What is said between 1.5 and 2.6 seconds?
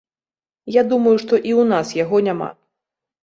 ў нас яго няма.